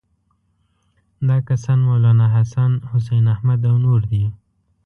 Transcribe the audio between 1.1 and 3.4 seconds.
دا کسان مولناحسن، حسین